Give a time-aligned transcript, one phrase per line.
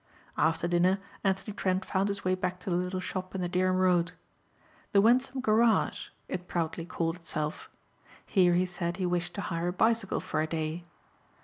[0.39, 3.77] After dinner Anthony Trent found his way back to the little shop in the Dereham
[3.77, 4.13] Road.
[4.93, 7.69] "The Wensum Garage" it proudly called itself.
[8.25, 10.85] Here he said he wished to hire a bicycle for a day.